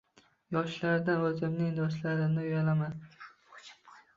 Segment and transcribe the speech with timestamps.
[0.55, 2.97] Yoshlardan, o‘zimning do‘stlarimdan uyalaman.